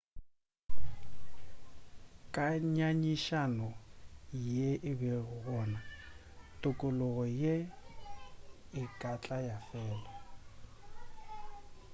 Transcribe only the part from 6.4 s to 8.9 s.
tokologo ye e